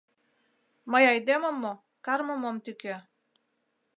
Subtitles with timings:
[0.91, 1.73] —Мый айдемым мо,
[2.05, 2.95] кармым ом тӱкӧ.